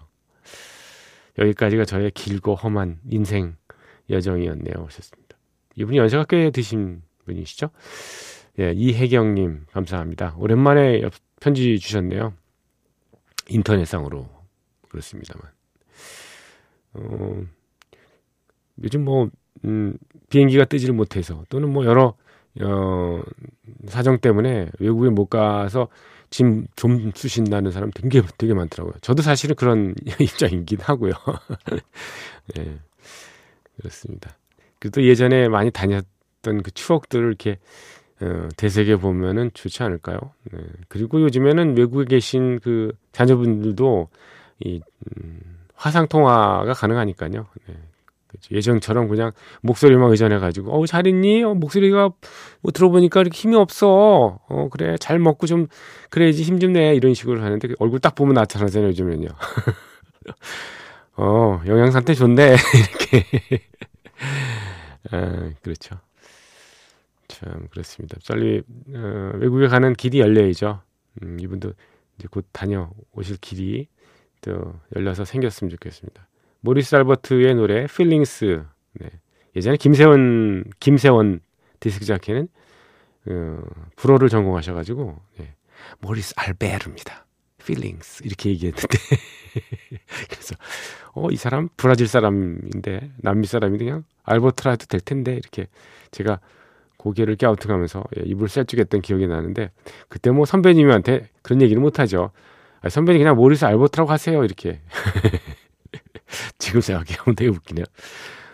여기까지가 1.38 1.86
저의 1.86 2.10
길고 2.10 2.54
험한 2.54 3.00
인생 3.10 3.56
여정이었네요. 4.10 4.84
하셨습니다. 4.84 5.36
이분이 5.76 5.96
연세가 5.96 6.24
꽤 6.24 6.50
드신 6.50 7.02
분이시죠? 7.24 7.70
예, 8.58 8.72
이혜경님, 8.72 9.66
감사합니다. 9.72 10.34
오랜만에 10.38 11.02
편지 11.40 11.78
주셨네요. 11.78 12.32
인터넷상으로. 13.48 14.28
그렇습니다만. 14.88 15.50
어, 16.94 17.42
요즘 18.82 19.04
뭐, 19.04 19.28
음, 19.64 19.96
비행기가 20.30 20.64
뜨지를 20.64 20.94
못해서 20.94 21.44
또는 21.48 21.72
뭐 21.72 21.84
여러, 21.84 22.14
어, 22.62 23.22
사정 23.88 24.18
때문에 24.18 24.70
외국에 24.78 25.10
못 25.10 25.26
가서 25.26 25.88
짐좀 26.30 27.12
쓰신다는 27.14 27.70
사람 27.70 27.90
되게, 27.90 28.22
되게 28.38 28.54
많더라고요. 28.54 28.94
저도 29.00 29.22
사실은 29.22 29.54
그런 29.54 29.94
입장이긴 30.20 30.80
하고요. 30.80 31.12
예, 32.58 32.78
그렇습니다. 33.76 34.36
그래도 34.78 35.04
예전에 35.04 35.48
많이 35.48 35.70
다녔던 35.70 36.62
그 36.62 36.70
추억들을 36.72 37.26
이렇게 37.26 37.58
어, 38.22 38.48
되새겨 38.56 38.98
보면은 38.98 39.50
좋지 39.54 39.82
않을까요? 39.82 40.18
네. 40.52 40.58
그리고 40.88 41.20
요즘에는 41.22 41.76
외국에 41.76 42.04
계신 42.06 42.58
그 42.60 42.92
자녀분들도 43.12 44.08
이 44.60 44.80
음, 45.18 45.40
화상 45.74 46.08
통화가 46.08 46.72
가능하니까요. 46.72 47.30
네. 47.68 47.74
그렇죠. 48.28 48.54
예전처럼 48.54 49.08
그냥 49.08 49.32
목소리만 49.62 50.10
의존해가지고 50.10 50.72
어잘 50.82 51.06
있니? 51.06 51.44
어, 51.44 51.54
목소리가 51.54 52.10
뭐 52.62 52.72
들어보니까 52.72 53.20
이렇게 53.20 53.38
힘이 53.38 53.56
없어. 53.56 54.40
어 54.48 54.68
그래 54.70 54.96
잘 54.98 55.18
먹고 55.18 55.46
좀 55.46 55.68
그래야지 56.10 56.42
힘 56.42 56.58
좀 56.58 56.72
내 56.72 56.94
이런 56.94 57.14
식으로 57.14 57.42
하는데 57.42 57.68
얼굴 57.78 58.00
딱 58.00 58.14
보면 58.14 58.34
나타나잖아요 58.34 58.88
요즘은요. 58.90 59.28
어 61.16 61.60
영양 61.66 61.90
상태 61.90 62.14
좋네 62.14 62.56
이렇게. 62.74 63.24
아 65.10 65.50
그렇죠. 65.62 65.96
참 67.28 67.68
그렇습니다. 67.70 68.16
빨리 68.28 68.62
어, 68.94 69.32
외국에 69.38 69.68
가는 69.68 69.92
길이 69.94 70.20
열려야죠. 70.20 70.82
음, 71.22 71.38
이분도 71.40 71.72
이제 72.18 72.28
곧 72.30 72.46
다녀오실 72.52 73.38
길이 73.40 73.88
또 74.40 74.74
열려서 74.94 75.24
생겼으면 75.24 75.70
좋겠습니다. 75.70 76.28
모리스 76.60 76.94
알버트의 76.96 77.54
노래 77.54 77.84
Feelings. 77.84 78.62
네. 78.94 79.10
예전에 79.54 79.76
김세원 79.76 80.64
김세원 80.80 81.40
디스크 81.80 82.04
자켓는 82.04 82.48
어, 83.28 83.62
불어를 83.96 84.28
전공하셔가지고 84.28 85.16
네. 85.38 85.54
모리스 86.00 86.34
알베르입니다. 86.36 87.26
Feelings 87.60 88.22
이렇게 88.24 88.50
얘기했는데 88.50 88.86
그래서 90.30 90.54
어 91.14 91.30
이 91.30 91.36
사람 91.36 91.68
브라질 91.76 92.06
사람인데 92.08 93.12
남미 93.18 93.46
사람인데 93.46 93.84
그냥 93.84 94.04
알버트라 94.22 94.72
해도 94.72 94.86
될 94.86 95.00
텐데 95.00 95.34
이렇게 95.34 95.66
제가 96.10 96.40
고개를 96.96 97.36
갸우뚱하면서 97.36 98.04
예, 98.18 98.22
입을 98.24 98.48
셀쭉했던 98.48 99.02
기억이 99.02 99.26
나는데 99.26 99.70
그때 100.08 100.30
뭐 100.30 100.44
선배님한테 100.44 101.28
그런 101.42 101.62
얘기를 101.62 101.80
못하죠. 101.80 102.30
아, 102.80 102.88
선배님 102.88 103.20
그냥 103.20 103.36
모리스 103.36 103.64
알버트라고 103.64 104.10
하세요 104.10 104.44
이렇게 104.44 104.80
지금 106.58 106.80
생각해보면 106.80 107.36
되게 107.36 107.50
웃기네요. 107.50 107.84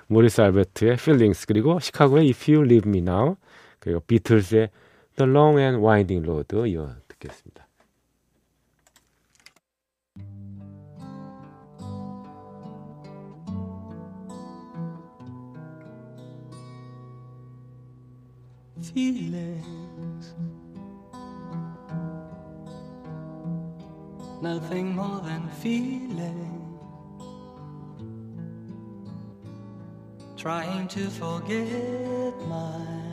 모리스 0.06 0.40
알버트의 0.40 0.94
Feelings 0.94 1.46
그리고 1.46 1.80
시카고의 1.80 2.28
If 2.28 2.52
You 2.52 2.64
Leave 2.64 2.88
Me 2.88 2.98
Now 2.98 3.36
그리고 3.78 4.00
비틀스의 4.00 4.70
The 5.16 5.30
Long 5.30 5.58
and 5.60 5.84
Winding 5.84 6.28
Road 6.28 6.70
이어 6.70 6.94
듣겠습니다. 7.08 7.61
Feelings. 18.94 20.34
Nothing 24.42 24.94
more 24.94 25.20
than 25.20 25.48
feeling. 25.60 26.78
Trying 30.36 30.88
to 30.88 31.08
forget 31.10 32.34
my 32.48 33.11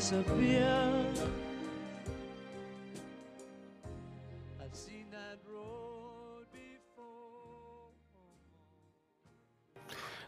disappear. 0.00 0.64
I've 4.58 4.72
seen 4.72 5.04
that 5.10 5.38
road 5.46 6.46
before. 6.52 7.92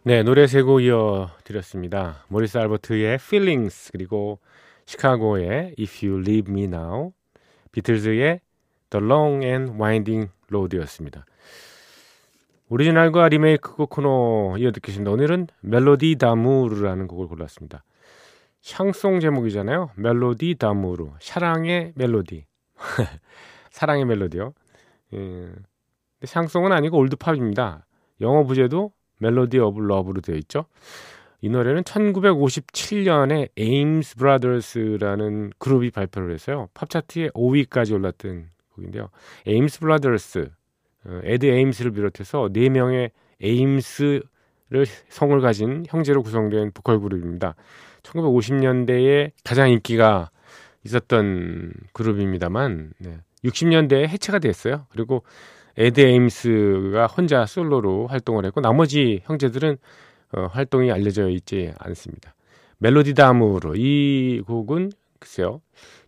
네, 0.03 0.23
노래 0.23 0.47
세 0.47 0.63
곡 0.63 0.83
이어 0.83 1.31
드렸습니다. 1.45 2.27
모리스 2.29 2.59
알버트의 2.59 3.15
Feelings 3.15 3.91
그리고 3.93 4.41
시카고의 4.85 5.75
If 5.79 6.07
You 6.07 6.21
Leave 6.21 6.53
Me 6.53 6.65
Now, 6.65 7.13
비틀즈의 7.73 8.41
The 8.91 9.07
Long 9.07 9.43
and 9.43 9.73
Winding 9.81 10.31
Road였습니다. 10.51 11.25
오리지널과 12.69 13.31
리메이크 13.31 13.75
곡 13.77 13.89
코너 13.89 14.57
이어 14.59 14.71
듣겠습니다. 14.71 15.11
오늘은 15.11 15.47
멜로디 15.61 16.17
다무르라는 16.17 17.07
곡을 17.07 17.27
골랐습니다. 17.29 17.85
샹송 18.63 19.19
제목이잖아요. 19.19 19.91
Mélodie 19.97 20.55
d'amour. 20.55 21.09
사랑의 21.21 21.93
멜로디. 21.97 22.47
사랑의 23.71 24.05
멜로디요. 24.05 24.55
예. 25.15 25.19
근데 25.19 26.27
샹송은 26.27 26.71
아니고 26.71 26.97
올드팝입니다. 26.99 27.85
영어 28.21 28.45
부제도 28.45 28.93
Melody 29.19 29.59
of 29.59 29.81
Love로 29.81 30.21
되어 30.21 30.37
있죠. 30.37 30.67
이 31.41 31.49
노래는 31.49 31.83
1957년에 31.83 33.49
에임스 33.57 34.17
브라더스라는 34.17 35.53
그룹이 35.59 35.91
발표를 35.91 36.33
했어요. 36.33 36.69
팝 36.73 36.89
차트에 36.89 37.31
5위까지 37.31 37.93
올랐던 37.93 38.49
곡인데요. 38.77 39.09
에임스 39.47 39.81
브라더스, 39.81 40.51
어, 41.07 41.21
에드 41.25 41.47
에임스를 41.47 41.91
비롯해서 41.91 42.49
4명의 42.53 43.11
에임스를 43.41 44.23
성을 45.09 45.41
가진 45.41 45.85
형제로 45.89 46.23
구성된 46.23 46.71
보컬 46.73 47.01
그룹입니다. 47.01 47.57
1950년대에 48.03 49.33
가장 49.45 49.71
인기가 49.71 50.31
있었던 50.85 51.73
그룹입니다만 51.93 52.93
네. 52.99 53.19
60년대에 53.45 54.09
해체가 54.09 54.39
됐어요. 54.39 54.87
그리고 54.91 55.25
에드 55.77 56.01
에임스가 56.01 57.07
혼자 57.07 57.47
솔로로 57.47 58.07
활동을 58.07 58.45
했고 58.45 58.61
나머지 58.61 59.21
형제들은 59.25 59.79
어, 60.33 60.47
활동이 60.47 60.91
알려져 60.91 61.29
있지 61.29 61.73
않습니다. 61.79 62.35
Mélodie 62.79 63.15
d'amour 63.15 63.75
이 63.77 64.43
곡은 64.47 64.93
글쎄요. 65.19 65.61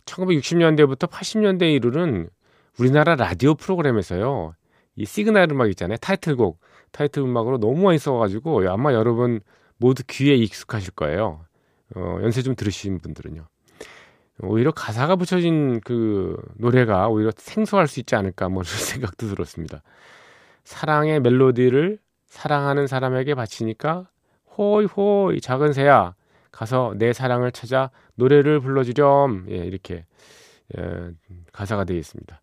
1960년대부터 0.05 1.09
80년대 1.09 1.73
이르는 1.73 2.29
우리나라 2.77 3.15
라디오 3.15 3.55
프로그램에서요. 3.55 4.53
이 4.97 5.05
시그널 5.05 5.47
음악 5.51 5.69
있잖아요. 5.69 5.97
타이틀곡, 5.97 6.59
타이틀 6.91 7.23
음악으로 7.23 7.57
너무 7.59 7.83
많이 7.83 7.97
써가지고 7.97 8.69
아마 8.69 8.93
여러분 8.93 9.41
모두 9.77 10.03
귀에 10.07 10.35
익숙하실 10.35 10.91
거예요. 10.91 11.45
어, 11.95 12.19
연세 12.21 12.41
좀 12.41 12.55
들으신 12.55 12.99
분들은요. 12.99 13.47
오히려 14.41 14.71
가사가 14.71 15.15
붙여진 15.15 15.79
그 15.81 16.35
노래가 16.55 17.07
오히려 17.07 17.31
생소할 17.37 17.87
수 17.87 17.99
있지 17.99 18.15
않을까 18.15 18.49
뭐 18.49 18.63
그런 18.63 18.75
생각도 18.79 19.27
들었습니다. 19.27 19.81
사랑의 20.63 21.19
멜로디를 21.21 21.99
사랑하는 22.27 22.87
사람에게 22.87 23.35
바치니까 23.35 24.07
호이 24.57 24.85
호이 24.85 25.39
작은 25.39 25.73
새야 25.73 26.15
가서 26.51 26.93
내 26.97 27.13
사랑을 27.13 27.51
찾아 27.51 27.91
노래를 28.15 28.59
불러주렴 28.59 29.45
예, 29.49 29.57
이렇게 29.57 30.05
예, 30.77 31.11
가사가 31.51 31.83
되어 31.83 31.97
있습니다. 31.97 32.41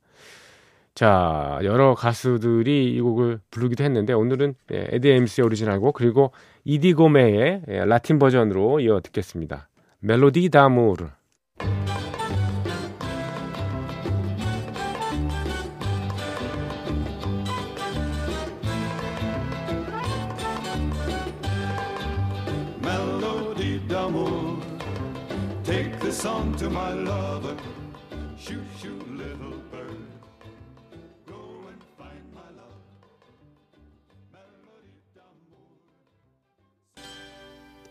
자, 0.94 1.58
여러 1.62 1.94
가수들이 1.94 2.94
이 2.94 3.00
곡을 3.00 3.40
부르기도 3.50 3.82
했는데 3.82 4.12
오늘은 4.12 4.54
예, 4.72 4.88
에디 4.90 5.10
엠스의 5.10 5.46
오리지널곡 5.46 5.94
그리고 5.94 6.32
이디고메의 6.64 7.62
예, 7.68 7.84
라틴 7.84 8.18
버전으로 8.18 8.80
이어 8.80 9.00
듣겠습니다. 9.00 9.68
멜로디 10.00 10.50
다모르. 10.50 11.08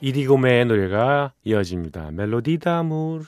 이디고메의 0.01 0.65
노래가 0.65 1.33
이어집니다. 1.43 2.11
멜로디 2.11 2.57
다모르. 2.57 3.25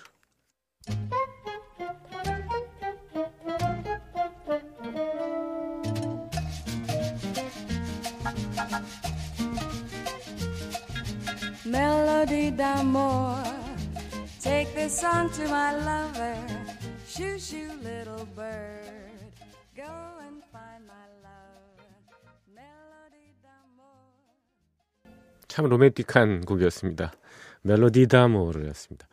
Melody 11.65 12.51
d'amour. 12.51 13.41
Take 14.39 14.73
this 14.75 14.99
song 14.99 15.31
to 15.31 15.43
my 15.47 15.73
lover. 15.75 16.35
Shoo, 17.07 17.39
shoo, 17.39 17.72
참 25.53 25.69
로맨틱한 25.69 26.45
곡이었습니다. 26.45 27.13
Mélodie 27.61 28.07
d'amour였습니다. 28.07 29.07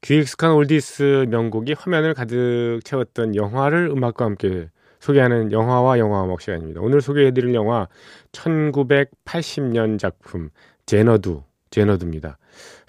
귀 0.00 0.18
익숙한 0.18 0.50
oldies 0.54 1.26
명곡이 1.30 1.74
화면을 1.74 2.14
가득 2.14 2.80
채웠던 2.82 3.36
영화를 3.36 3.88
음악과 3.88 4.24
함께 4.24 4.70
소개하는 4.98 5.52
영화와 5.52 6.00
영화 6.00 6.24
음악 6.24 6.40
시간입니다. 6.40 6.80
오늘 6.80 7.00
소개해드릴 7.00 7.54
영화 7.54 7.86
1980년 8.32 10.00
작품 10.00 10.50
제너두, 10.84 11.44
제너두입니다. 11.70 12.38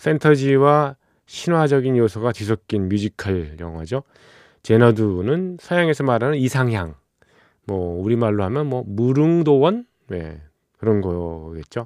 판타지와 0.04 0.96
신화적인 1.28 1.96
요소가 1.96 2.32
뒤섞인 2.32 2.90
뮤지컬 2.90 3.58
영화죠. 3.60 4.02
제너두는 4.64 5.58
서양에서 5.62 6.04
말하는 6.06 6.40
이상향, 6.40 6.96
뭐 7.68 8.02
우리말로 8.02 8.44
하면 8.46 8.66
뭐 8.66 8.84
무릉도원, 8.88 9.86
네, 10.08 10.42
그런 10.80 11.02
거겠죠. 11.02 11.86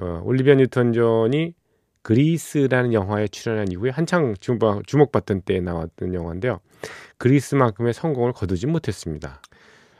어, 0.00 0.22
올리비아 0.24 0.54
뉴턴 0.54 0.92
존이 0.92 1.54
그리스라는 2.02 2.92
영화에 2.92 3.28
출연한 3.28 3.70
이후에 3.70 3.90
한창 3.90 4.34
주목- 4.40 4.86
주목받던 4.86 5.42
때에 5.42 5.60
나왔던 5.60 6.14
영화인데요. 6.14 6.60
그리스만큼의 7.18 7.92
성공을 7.92 8.32
거두지 8.32 8.66
못했습니다. 8.66 9.42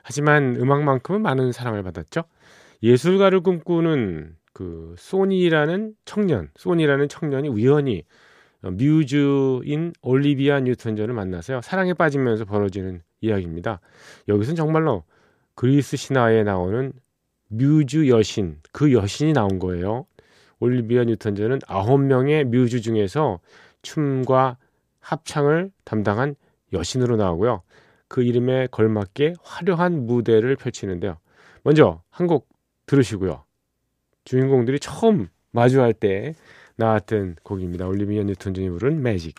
하지만 0.02 0.56
음악만큼은 0.56 1.20
많은 1.20 1.52
사랑을 1.52 1.82
받았죠. 1.82 2.22
예술가를 2.82 3.40
꿈꾸는 3.40 4.36
그 4.54 4.94
소니라는 4.96 5.94
청년, 6.04 6.50
소니라는 6.56 7.08
청년이 7.08 7.48
우연히 7.48 8.04
어, 8.62 8.70
뮤즈인 8.70 9.92
올리비아 10.02 10.60
뉴턴 10.60 10.96
존을 10.96 11.14
만나서요. 11.14 11.60
사랑에 11.62 11.92
빠지면서 11.94 12.44
벌어지는 12.44 13.02
이야기입니다. 13.20 13.80
여기서는 14.28 14.56
정말로 14.56 15.04
그리스 15.54 15.96
신화에 15.96 16.42
나오는 16.44 16.92
뮤즈 17.48 18.08
여신, 18.08 18.60
그 18.72 18.92
여신이 18.92 19.32
나온 19.32 19.58
거예요. 19.58 20.06
올리비아 20.60 21.04
뉴턴 21.04 21.34
존은 21.34 21.60
아홉 21.66 22.00
명의 22.00 22.44
뮤즈 22.44 22.80
중에서 22.80 23.40
춤과 23.82 24.56
합창을 25.00 25.70
담당한 25.84 26.34
여신으로 26.72 27.16
나오고요. 27.16 27.62
그 28.08 28.22
이름에 28.22 28.66
걸맞게 28.68 29.34
화려한 29.42 30.06
무대를 30.06 30.56
펼치는데요. 30.56 31.18
먼저 31.62 32.02
한 32.10 32.26
곡 32.26 32.48
들으시고요. 32.86 33.44
주인공들이 34.24 34.80
처음 34.80 35.28
마주할 35.52 35.92
때 35.94 36.34
나왔던 36.76 37.36
곡입니다. 37.42 37.86
올리비아 37.86 38.22
뉴턴 38.24 38.54
존이 38.54 38.70
부른 38.70 39.02
매직. 39.02 39.34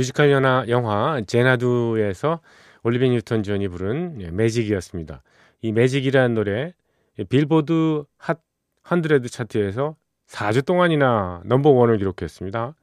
뮤지컬 0.00 0.30
연화 0.30 0.64
영화 0.68 1.20
제나두에서 1.26 2.40
올리비아 2.82 3.10
뉴턴 3.10 3.42
존이 3.42 3.68
부른 3.68 4.22
예, 4.22 4.30
Magic이었습니다. 4.30 5.22
이 5.60 5.72
Magic이라는 5.72 6.32
노래 6.34 6.72
예, 7.18 7.24
빌보드 7.24 8.04
핫100 8.18 9.30
차트에서 9.30 9.96
4주 10.26 10.64
동안이나 10.64 11.42
number 11.44 11.68
one을 11.68 11.98
기록했습니다. 11.98 12.74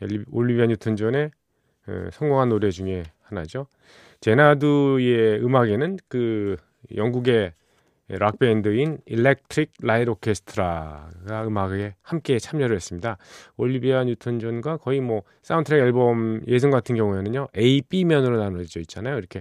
예, 0.00 0.06
리- 0.06 0.24
올리비아 0.30 0.64
뉴턴 0.64 0.96
존의 0.96 1.30
어, 1.88 2.08
성공한 2.12 2.48
노래 2.48 2.70
중에 2.70 3.02
하나죠. 3.24 3.66
제나두의 4.22 5.44
음악에는 5.44 5.98
그 6.08 6.56
영국의 6.96 7.52
락 8.08 8.38
밴드인 8.38 8.98
일렉트릭 9.06 9.72
라이트 9.80 10.10
오케스트라가 10.10 11.46
음악에 11.46 11.96
함께 12.02 12.38
참여를 12.38 12.76
했습니다. 12.76 13.18
올리비아 13.56 14.04
뉴턴 14.04 14.38
존과 14.38 14.76
거의 14.76 15.00
뭐 15.00 15.22
사운드트랙 15.42 15.82
앨범 15.82 16.40
예전 16.46 16.70
같은 16.70 16.94
경우에는요 16.94 17.48
A, 17.56 17.82
B 17.82 18.04
면으로 18.04 18.38
나눠져 18.38 18.80
있잖아요. 18.80 19.18
이렇게 19.18 19.40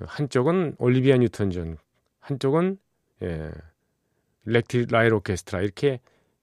어, 0.00 0.04
한쪽은 0.06 0.74
올리비아 0.78 1.16
뉴턴 1.18 1.50
존, 1.50 1.76
한쪽은 2.18 2.78
예, 3.22 3.52
일렉트릭 4.46 4.88
라이트 4.90 5.14
오케스트라 5.14 5.62
이렇게 5.62 6.00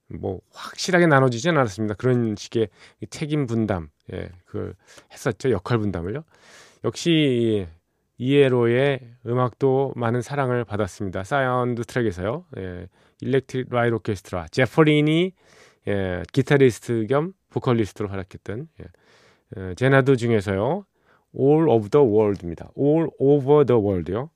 뭐 0.08 0.40
확실하게 0.54 1.08
나눠지진 1.08 1.58
않았습니다. 1.58 1.96
그런 1.96 2.36
식의 2.38 2.70
이 3.02 3.08
책임 3.08 3.48
분담, 3.48 3.90
예, 4.14 4.30
그걸 4.46 4.76
했었죠. 5.12 5.52
역할 5.52 5.78
분담을요. 5.78 6.24
역시 6.86 7.68
ELO의 8.18 9.00
음악도 9.26 9.93
많은 9.95 10.21
사랑을 10.21 10.63
받았습니다. 10.65 11.23
사운드 11.23 11.84
트랙에서요. 11.84 12.45
예, 12.58 12.88
일렉트릭 13.21 13.67
라이트 13.69 13.95
오케스트라 13.95 14.47
제프 14.52 14.97
린이 14.97 15.34
예, 15.88 16.23
기타리스트 16.32 17.08
겸 17.08 17.34
보컬리스트로 17.49 18.10
활약했던 18.10 18.67
예, 18.82 19.62
어, 19.62 19.73
제나두 19.76 20.16
중에서요. 20.17 20.86
All 21.38 21.67
of 21.69 21.89
the 21.89 22.06
World입니다. 22.06 22.71
All 22.78 23.08
over 23.17 23.65
the 23.65 23.82
World요. 23.82 24.30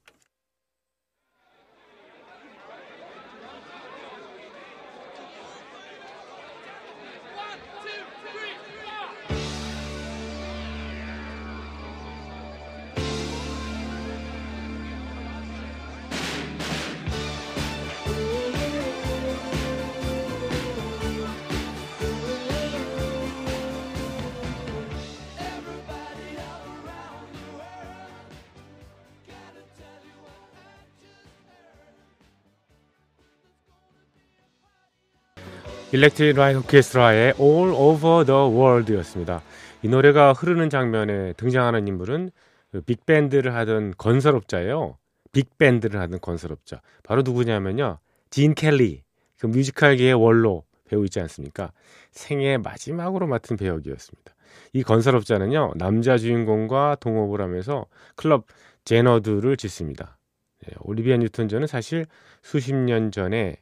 일렉트릭 35.97 36.35
라이트 36.35 36.59
오케스트라의 36.59 37.33
All 37.39 37.73
Over 37.73 38.23
the 38.23 38.39
World였습니다. 38.39 39.41
이 39.81 39.87
노래가 39.87 40.31
흐르는 40.31 40.69
장면에 40.69 41.33
등장하는 41.33 41.87
인물은 41.87 42.29
그 42.71 42.81
빅밴드를 42.81 43.55
하던 43.55 43.95
건설업자예요. 43.97 44.99
빅밴드를 45.31 45.99
하던 45.99 46.19
건설업자. 46.21 46.81
바로 47.01 47.23
누구냐면요. 47.23 47.97
진 48.29 48.53
켈리. 48.53 49.01
그 49.39 49.47
뮤지컬계의 49.47 50.13
원로 50.13 50.65
배우 50.87 51.03
있지 51.05 51.19
않습니까? 51.19 51.71
생애 52.11 52.57
마지막으로 52.57 53.25
맡은 53.25 53.57
배역이었습니다. 53.57 54.35
이 54.73 54.83
건설업자는요. 54.83 55.73
남자 55.77 56.19
주인공과 56.19 56.97
동업을 56.99 57.41
하면서 57.41 57.87
클럽 58.15 58.45
제너두를 58.85 59.57
짓습니다. 59.57 60.19
예, 60.67 60.75
올리비아 60.81 61.17
뉴턴 61.17 61.49
존은 61.49 61.65
사실 61.65 62.05
수십 62.43 62.75
년 62.75 63.09
전에 63.09 63.55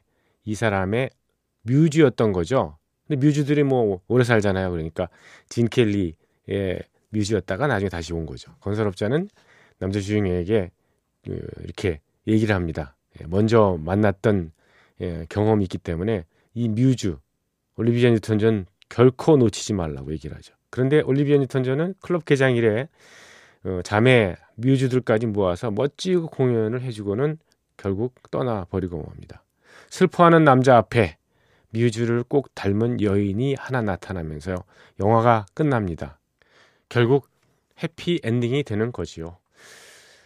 이 0.44 0.54
사람의 0.54 1.08
뮤즈였던 1.66 2.32
거죠. 2.32 2.76
근데 3.06 3.24
뮤즈들이 3.24 3.62
뭐 3.62 4.00
오래 4.08 4.24
살잖아요. 4.24 4.70
그러니까 4.70 5.08
진 5.48 5.68
켈리의 5.68 6.80
뮤즈였다가 7.10 7.66
나중에 7.66 7.88
다시 7.88 8.12
온 8.12 8.26
거죠. 8.26 8.52
건설업자는 8.60 9.28
남자 9.78 10.00
주인공에게 10.00 10.70
그, 11.24 11.46
이렇게 11.64 12.00
얘기를 12.26 12.54
합니다. 12.54 12.96
예, 13.20 13.26
먼저 13.26 13.78
만났던 13.80 14.52
예, 15.00 15.26
경험이 15.28 15.64
있기 15.64 15.78
때문에 15.78 16.24
이 16.54 16.68
뮤즈 16.68 17.16
올리비아 17.76 18.10
뉴턴 18.10 18.38
존 18.38 18.66
결코 18.88 19.36
놓치지 19.36 19.74
말라고 19.74 20.12
얘기를 20.12 20.36
하죠. 20.36 20.54
그런데 20.70 21.00
올리비아 21.00 21.38
뉴턴 21.38 21.64
존은 21.64 21.94
클럽 22.00 22.24
개장 22.24 22.56
이래 22.56 22.88
어, 23.64 23.80
자매 23.82 24.36
뮤즈들까지 24.56 25.26
모아서 25.26 25.70
멋지게 25.70 26.28
공연을 26.28 26.82
해주고는 26.82 27.38
결국 27.76 28.14
떠나 28.30 28.64
버리고 28.64 29.02
맙니다. 29.02 29.42
슬퍼하는 29.90 30.44
남자 30.44 30.76
앞에 30.76 31.16
뮤즈를 31.76 32.22
꼭 32.22 32.54
닮은 32.54 33.00
여인이 33.00 33.56
하나 33.58 33.82
나타나면서요. 33.82 34.56
영화가 35.00 35.46
끝납니다. 35.54 36.18
결국 36.88 37.28
해피 37.82 38.20
엔딩이 38.22 38.62
되는 38.62 38.92
거지요. 38.92 39.36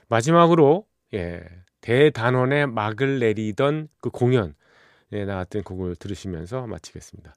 마지막으로 0.09 0.85
예, 1.15 1.43
대단원의 1.81 2.69
막을 2.69 3.19
내리던 3.19 3.89
그 4.01 4.11
공연에 4.11 4.53
나왔던 5.11 5.63
곡을 5.65 5.97
들으시면서 5.97 6.67
마치겠습니다. 6.67 7.35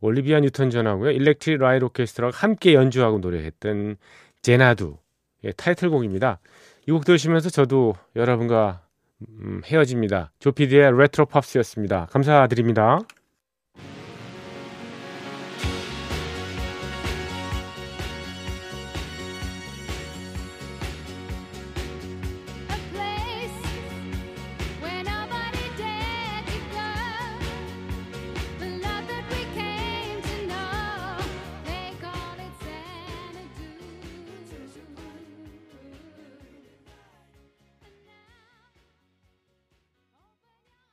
올리비아 0.00 0.40
뉴턴 0.40 0.70
존하고요. 0.70 1.10
일렉트릭 1.12 1.58
라이트 1.58 1.84
오케스트라가 1.86 2.36
함께 2.36 2.74
연주하고 2.74 3.18
노래했던 3.18 3.96
제나두 4.42 4.98
예, 5.44 5.52
타이틀곡입니다. 5.52 6.40
이 6.88 6.92
곡 6.92 7.04
들으시면서 7.04 7.50
저도 7.50 7.94
여러분과 8.14 8.82
음, 9.28 9.60
헤어집니다. 9.64 10.30
조피디의 10.38 10.96
레트로 10.98 11.26
팝스였습니다. 11.26 12.06
감사드립니다. 12.10 13.00